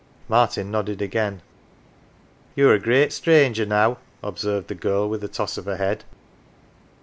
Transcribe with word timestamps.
Martin 0.27 0.71
nodded 0.71 0.99
again. 0.99 1.43
"You're 2.55 2.73
a 2.73 2.79
great 2.79 3.13
stranger, 3.13 3.67
now," 3.67 3.99
observed 4.23 4.67
the 4.67 4.73
girl, 4.73 5.07
with 5.07 5.23
a 5.23 5.27
toss 5.27 5.59
of 5.59 5.65
her 5.65 5.77
head. 5.77 6.05